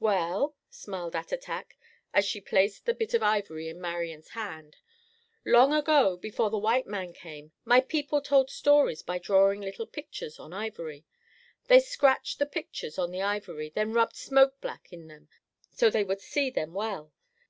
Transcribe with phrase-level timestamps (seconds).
[0.00, 1.76] "Well," smiled Attatak,
[2.14, 4.78] as she placed the bit of ivory in Marian's hand,
[5.44, 10.38] "long ago, before the white man came, my people told stories by drawing little pictures
[10.38, 11.04] on ivory.
[11.66, 15.28] They scratched the pictures on the ivory, then rubbed smoke black in them
[15.72, 17.12] so they would see them well.